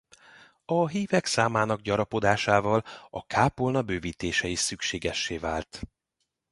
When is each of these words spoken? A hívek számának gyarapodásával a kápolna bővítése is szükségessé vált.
A 0.65 0.87
hívek 0.87 1.25
számának 1.25 1.81
gyarapodásával 1.81 2.83
a 3.09 3.25
kápolna 3.25 3.81
bővítése 3.81 4.47
is 4.47 4.59
szükségessé 4.59 5.37
vált. 5.37 5.81